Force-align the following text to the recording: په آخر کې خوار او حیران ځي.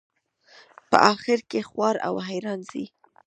په 0.89 0.97
آخر 1.13 1.39
کې 1.49 1.59
خوار 1.69 1.95
او 2.07 2.13
حیران 2.29 2.59
ځي. 2.71 2.85